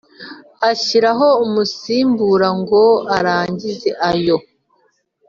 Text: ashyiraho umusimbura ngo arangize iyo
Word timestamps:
ashyiraho 0.69 1.27
umusimbura 1.45 2.47
ngo 2.59 2.81
arangize 3.17 3.89
iyo 4.19 4.37